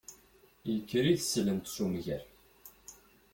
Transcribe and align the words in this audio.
Ikker 0.75 1.03
i 1.07 1.15
teslent 1.19 1.65
s 1.73 1.77
umger. 1.85 2.23